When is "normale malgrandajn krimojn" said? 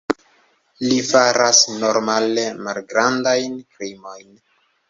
1.83-4.37